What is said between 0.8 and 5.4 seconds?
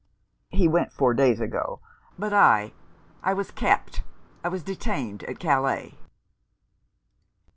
four days ago; but I I was kept I was detained at